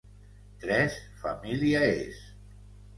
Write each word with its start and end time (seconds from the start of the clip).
Tres, 0.63 0.97
família 1.27 1.85
és. 1.93 2.27